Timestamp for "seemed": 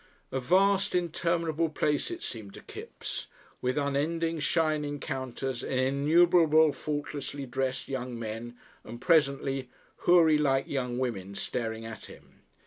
2.23-2.55